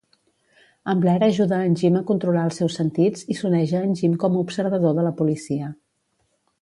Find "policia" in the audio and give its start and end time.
5.21-5.71